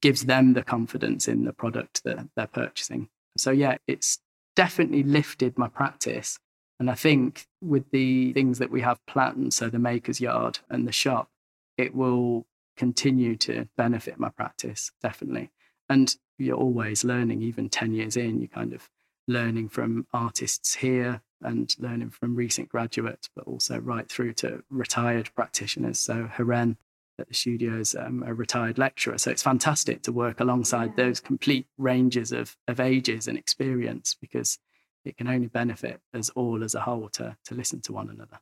[0.00, 3.08] gives them the confidence in the product that they're purchasing.
[3.36, 4.18] So, yeah, it's
[4.56, 6.38] definitely lifted my practice.
[6.80, 10.86] And I think with the things that we have planned, so the maker's yard and
[10.86, 11.28] the shop,
[11.78, 15.50] it will continue to benefit my practice, definitely.
[15.88, 18.90] And you're always learning, even 10 years in, you're kind of
[19.28, 25.30] learning from artists here and learning from recent graduates, but also right through to retired
[25.34, 25.98] practitioners.
[25.98, 26.76] So Haren
[27.18, 29.18] at the studio is um, a retired lecturer.
[29.18, 31.04] So it's fantastic to work alongside yeah.
[31.04, 34.58] those complete ranges of, of ages and experience because
[35.04, 38.38] it can only benefit us all as a whole to, to listen to one another.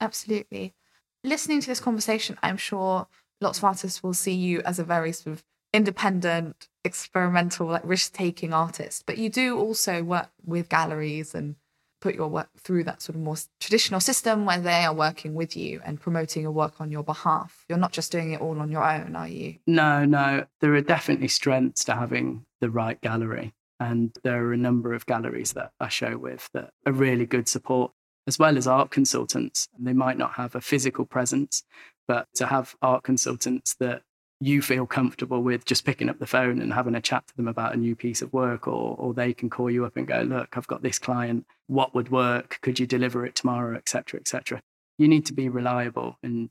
[0.00, 0.74] Absolutely.
[1.22, 3.06] Listening to this conversation, I'm sure
[3.40, 8.12] lots of artists will see you as a very sort of independent, experimental, like risk
[8.12, 9.04] taking artist.
[9.06, 11.56] But you do also work with galleries and
[12.04, 15.56] put your work through that sort of more traditional system where they are working with
[15.56, 17.64] you and promoting your work on your behalf.
[17.66, 19.56] You're not just doing it all on your own, are you?
[19.66, 20.44] No, no.
[20.60, 23.54] There are definitely strengths to having the right gallery.
[23.80, 27.48] And there are a number of galleries that I show with that are really good
[27.48, 27.92] support,
[28.26, 29.66] as well as art consultants.
[29.78, 31.62] They might not have a physical presence,
[32.06, 34.02] but to have art consultants that
[34.44, 37.48] you feel comfortable with just picking up the phone and having a chat to them
[37.48, 40.20] about a new piece of work or or they can call you up and go
[40.20, 41.46] look i've got this client.
[41.66, 42.58] What would work?
[42.60, 43.74] Could you deliver it tomorrow?
[43.76, 44.60] etc etc
[44.98, 46.50] you need to be reliable and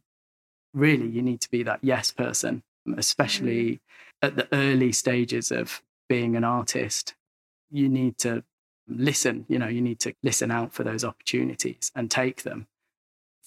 [0.74, 2.64] really you need to be that yes person
[2.98, 3.80] especially mm.
[4.24, 7.14] at the early stages of being an artist.
[7.70, 8.44] You need to
[8.88, 12.68] listen you know you need to listen out for those opportunities and take them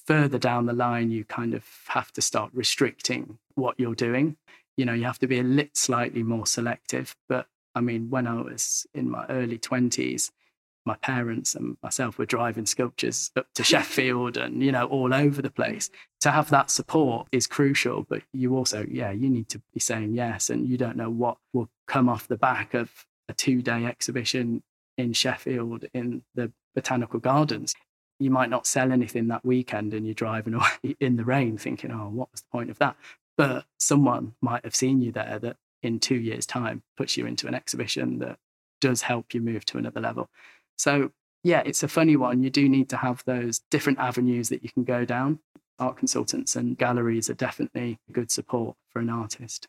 [0.07, 4.37] further down the line, you kind of have to start restricting what you're doing.
[4.77, 7.17] You know, you have to be a lit slightly more selective.
[7.29, 10.31] But I mean, when I was in my early 20s,
[10.85, 15.43] my parents and myself were driving sculptures up to Sheffield and, you know, all over
[15.43, 15.91] the place.
[16.21, 20.15] To have that support is crucial, but you also, yeah, you need to be saying
[20.15, 20.49] yes.
[20.49, 22.91] And you don't know what will come off the back of
[23.29, 24.63] a two day exhibition
[24.97, 27.75] in Sheffield in the botanical gardens
[28.19, 31.91] you might not sell anything that weekend and you're driving away in the rain thinking,
[31.91, 32.97] oh, what was the point of that?
[33.37, 37.47] But someone might have seen you there that in two years' time puts you into
[37.47, 38.39] an exhibition that
[38.81, 40.29] does help you move to another level.
[40.77, 41.13] So,
[41.43, 42.43] yeah, it's a funny one.
[42.43, 45.39] You do need to have those different avenues that you can go down.
[45.79, 49.69] Art consultants and galleries are definitely good support for an artist.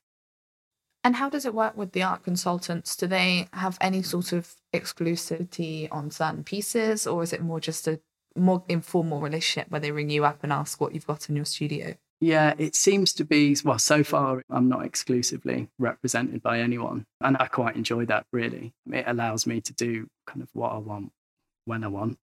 [1.04, 2.96] And how does it work with the art consultants?
[2.96, 7.88] Do they have any sort of exclusivity on certain pieces, or is it more just
[7.88, 8.00] a
[8.38, 11.46] more informal relationship where they ring you up and ask what you've got in your
[11.46, 11.96] studio?
[12.20, 17.06] Yeah, it seems to be, well, so far I'm not exclusively represented by anyone.
[17.22, 18.74] And I quite enjoy that, really.
[18.92, 21.12] It allows me to do kind of what I want
[21.66, 22.18] when I want.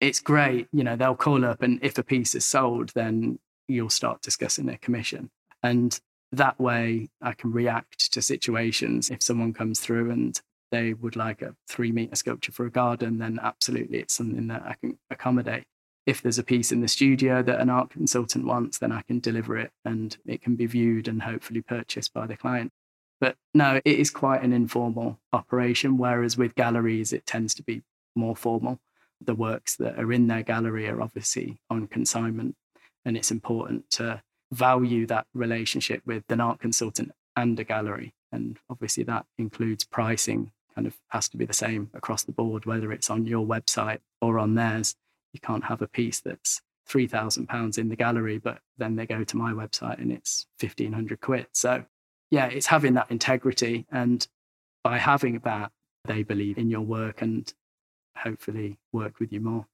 [0.00, 0.68] It's great.
[0.72, 4.66] You know, they'll call up, and if a piece is sold, then you'll start discussing
[4.66, 5.30] their commission.
[5.62, 5.98] And
[6.32, 9.10] that way I can react to situations.
[9.10, 10.40] If someone comes through and
[10.70, 14.62] they would like a three meter sculpture for a garden, then absolutely it's something that
[14.64, 15.64] I can accommodate
[16.08, 19.20] if there's a piece in the studio that an art consultant wants, then I can
[19.20, 22.72] deliver it and it can be viewed and hopefully purchased by the client.
[23.20, 27.82] But no, it is quite an informal operation, whereas with galleries, it tends to be
[28.16, 28.80] more formal.
[29.20, 32.56] The works that are in their gallery are obviously on consignment,
[33.04, 38.14] and it's important to value that relationship with an art consultant and a gallery.
[38.32, 42.64] And obviously, that includes pricing, kind of has to be the same across the board,
[42.64, 44.94] whether it's on your website or on theirs
[45.32, 49.04] you can't have a piece that's three thousand pounds in the gallery, but then they
[49.04, 51.48] go to my website and it's fifteen hundred quid.
[51.52, 51.84] So
[52.30, 54.24] yeah, it's having that integrity, and
[54.84, 55.72] by having that,
[56.04, 57.52] they believe in your work and
[58.16, 59.66] hopefully work with you more.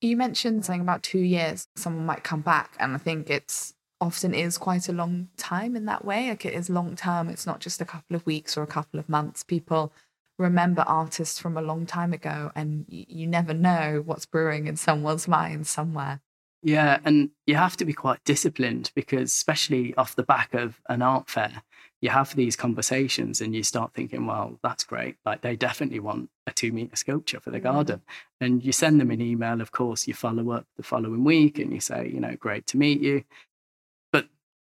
[0.00, 1.68] You mentioned something about two years.
[1.76, 3.74] Someone might come back, and I think it's
[4.04, 6.28] often is quite a long time in that way.
[6.28, 7.28] Like it is long term.
[7.28, 9.42] It's not just a couple of weeks or a couple of months.
[9.42, 9.92] People
[10.38, 15.26] remember artists from a long time ago and you never know what's brewing in someone's
[15.26, 16.20] mind somewhere.
[16.62, 21.02] Yeah, and you have to be quite disciplined because, especially off the back of an
[21.02, 21.62] art fair,
[22.00, 25.16] you have these conversations and you start thinking, well, that's great.
[25.26, 27.64] Like, they definitely want a two meter sculpture for the mm.
[27.64, 28.00] garden.
[28.40, 31.70] And you send them an email, of course, you follow up the following week and
[31.70, 33.24] you say, you know, great to meet you.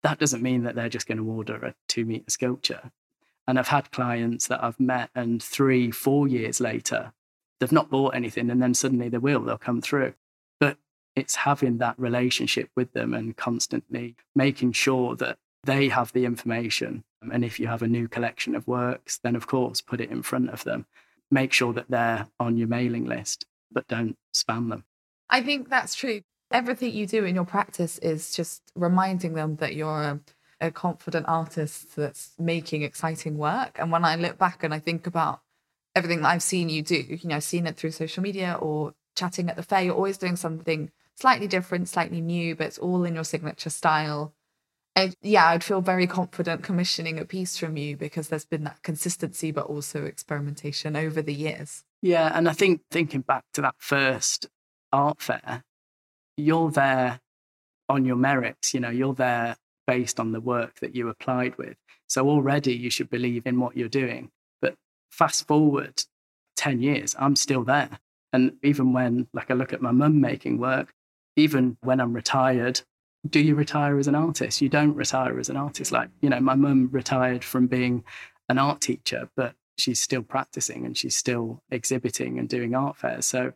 [0.02, 2.90] That doesn't mean that they're just going to order a two meter sculpture.
[3.46, 7.12] And I've had clients that I've met, and three, four years later,
[7.58, 10.14] they've not bought anything, and then suddenly they will, they'll come through.
[10.60, 10.76] But
[11.16, 17.04] it's having that relationship with them and constantly making sure that they have the information.
[17.32, 20.22] And if you have a new collection of works, then of course, put it in
[20.22, 20.86] front of them.
[21.30, 24.84] Make sure that they're on your mailing list, but don't spam them.
[25.28, 26.22] I think that's true.
[26.50, 30.20] Everything you do in your practice is just reminding them that you're a
[30.60, 33.76] a confident artist that's making exciting work.
[33.78, 35.40] And when I look back and I think about
[35.94, 38.94] everything that I've seen you do, you know, I've seen it through social media or
[39.16, 43.04] chatting at the fair, you're always doing something slightly different, slightly new, but it's all
[43.04, 44.34] in your signature style.
[44.96, 48.82] And yeah, I'd feel very confident commissioning a piece from you because there's been that
[48.82, 51.84] consistency, but also experimentation over the years.
[52.02, 52.32] Yeah.
[52.34, 54.48] And I think thinking back to that first
[54.92, 55.62] art fair,
[56.38, 57.20] you're there
[57.88, 61.76] on your merits, you know, you're there based on the work that you applied with.
[62.08, 64.30] So already you should believe in what you're doing.
[64.60, 64.74] But
[65.10, 66.02] fast forward
[66.56, 67.98] 10 years, I'm still there.
[68.32, 70.92] And even when, like, I look at my mum making work,
[71.36, 72.82] even when I'm retired,
[73.28, 74.60] do you retire as an artist?
[74.60, 75.92] You don't retire as an artist.
[75.92, 78.04] Like, you know, my mum retired from being
[78.48, 83.26] an art teacher, but she's still practicing and she's still exhibiting and doing art fairs.
[83.26, 83.52] So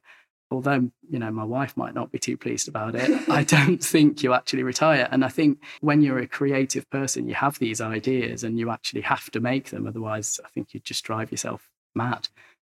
[0.53, 4.23] although you know my wife might not be too pleased about it i don't think
[4.23, 5.09] you actually retire.
[5.11, 9.01] And i think when you're a creative person you have these ideas and you actually
[9.01, 9.87] have to make them.
[9.87, 12.29] Otherwise i think you just drive yourself mad.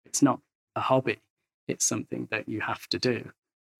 [0.06, 0.40] It's not
[0.76, 1.20] a hobby.
[1.68, 3.32] It's something that you have to do.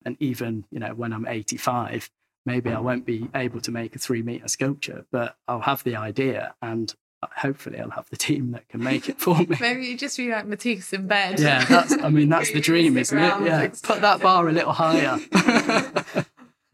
[0.04, 2.10] And even you know when i'm 85
[2.46, 5.96] maybe i won't be able to make a 3 meter sculpture but i'll have the
[5.96, 9.48] idea and hopefully I'll have the team that can make it for me.
[9.60, 11.40] Maybe you just be like Matisse in bed.
[11.40, 13.22] Yeah, that's I mean that's the dream, isn't it?
[13.22, 13.68] Yeah.
[13.82, 15.18] Put that bar a little higher.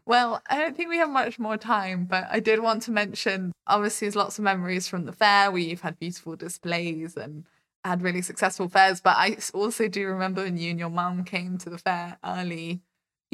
[0.05, 3.51] well, I don't think we have much more time, but I did want to mention
[3.67, 7.45] obviously there's lots of memories from the fair where you've had beautiful displays and
[7.83, 9.01] had really successful fairs.
[9.01, 12.81] But I also do remember when you and your mum came to the fair early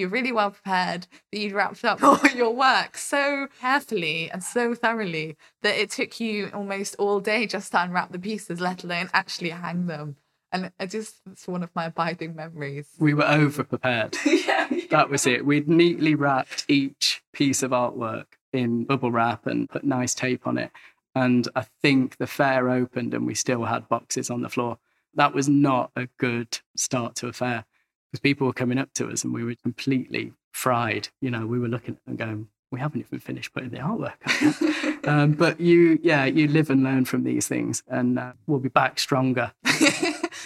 [0.02, 4.76] you're really well prepared, that you'd wrapped up all your work so carefully and so
[4.76, 9.10] thoroughly that it took you almost all day just to unwrap the pieces, let alone
[9.14, 10.18] actually hang them.
[10.52, 12.90] And it just it's one of my abiding memories.
[13.00, 14.18] We were over prepared.
[14.26, 14.88] yeah, yeah.
[14.90, 15.46] That was it.
[15.46, 20.58] We'd neatly wrapped each piece of artwork in bubble wrap and put nice tape on
[20.58, 20.72] it.
[21.16, 24.78] And I think the fair opened and we still had boxes on the floor.
[25.14, 27.66] That was not a good start to a fair
[28.12, 31.08] because people were coming up to us and we were completely fried.
[31.22, 35.34] You know, we were looking and going, we haven't even finished putting the artwork um,
[35.34, 39.00] but you, yeah, you live and learn from these things and uh, we'll be back
[39.00, 39.52] stronger.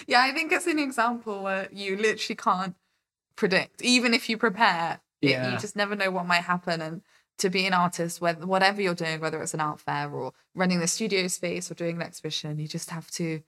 [0.08, 2.76] yeah, I think it's an example where you literally can't
[3.36, 5.02] predict, even if you prepare.
[5.22, 5.52] It, yeah.
[5.52, 6.82] You just never know what might happen.
[6.82, 7.02] And
[7.40, 10.80] to be an artist, whether whatever you're doing, whether it's an art fair or running
[10.80, 13.42] the studio space or doing an exhibition, you just have to.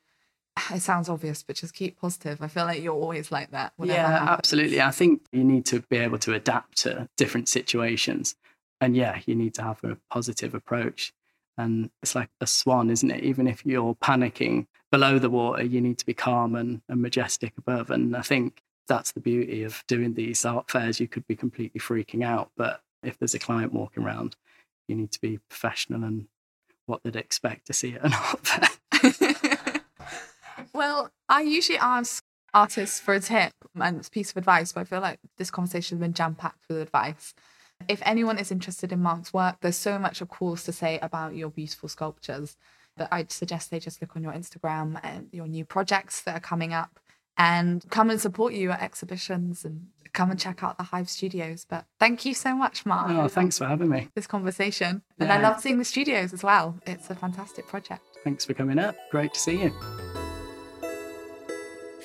[0.74, 2.42] It sounds obvious, but just keep positive.
[2.42, 3.74] I feel like you're always like that.
[3.82, 4.30] Yeah, happens.
[4.30, 4.82] absolutely.
[4.82, 8.36] I think you need to be able to adapt to different situations.
[8.80, 11.14] And yeah, you need to have a positive approach.
[11.58, 13.24] And it's like a swan, isn't it?
[13.24, 17.54] Even if you're panicking below the water, you need to be calm and, and majestic
[17.58, 17.90] above.
[17.90, 21.00] And I think that's the beauty of doing these art fairs.
[21.00, 24.36] You could be completely freaking out, but if there's a client walking around,
[24.88, 26.28] you need to be professional and
[26.86, 28.70] what they'd expect to see at an art fair.
[30.78, 32.24] well, I usually ask
[32.54, 35.98] artists for a tip and a piece of advice, but I feel like this conversation
[35.98, 37.34] has been jam packed with advice.
[37.88, 41.36] If anyone is interested in Mark's work, there's so much, of course, to say about
[41.36, 42.56] your beautiful sculptures.
[42.96, 46.40] But I'd suggest they just look on your Instagram and your new projects that are
[46.40, 47.00] coming up
[47.38, 51.68] and come and support you at exhibitions and come and check out the Hive Studios.
[51.70, 53.12] But thank you so much, Mark.
[53.12, 54.10] Oh, thanks for having me.
[54.16, 55.04] This conversation.
[55.20, 56.80] And I love seeing the studios as well.
[56.88, 58.02] It's a fantastic project.
[58.24, 58.96] Thanks for coming up.
[59.12, 60.17] Great to see you.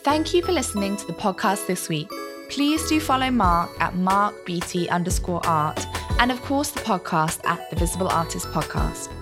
[0.05, 2.11] Thank you for listening to the podcast this week.
[2.48, 5.86] Please do follow Mark at markbeattie underscore art
[6.18, 9.12] and of course the podcast at the Visible Artist Podcast.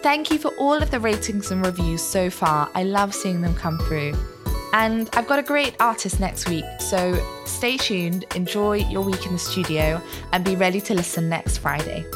[0.00, 2.70] Thank you for all of the ratings and reviews so far.
[2.76, 4.14] I love seeing them come through.
[4.72, 9.32] And I've got a great artist next week, so stay tuned, enjoy your week in
[9.32, 10.00] the studio,
[10.32, 12.06] and be ready to listen next Friday.